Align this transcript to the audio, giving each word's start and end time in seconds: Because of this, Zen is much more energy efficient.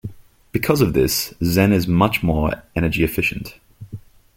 Because 0.51 0.81
of 0.81 0.93
this, 0.93 1.31
Zen 1.43 1.71
is 1.71 1.87
much 1.87 2.23
more 2.23 2.63
energy 2.75 3.03
efficient. 3.03 3.59